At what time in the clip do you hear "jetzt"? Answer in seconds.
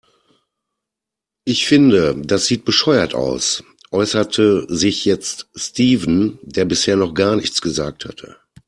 5.05-5.47